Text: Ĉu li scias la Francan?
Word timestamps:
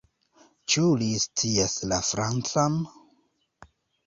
Ĉu 0.75 0.85
li 1.01 1.09
scias 1.25 1.75
la 1.93 2.01
Francan? 2.09 2.81